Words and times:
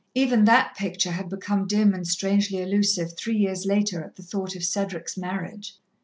Even 0.15 0.45
that 0.45 0.73
picture 0.75 1.11
had 1.11 1.29
become 1.29 1.67
dim 1.67 1.93
and 1.93 2.07
strangely 2.07 2.59
elusive, 2.59 3.15
three 3.15 3.37
years 3.37 3.67
later, 3.67 4.03
at 4.03 4.15
the 4.15 4.23
thought 4.23 4.55
of 4.55 4.63
Cedric's 4.63 5.15
marriage. 5.15 5.75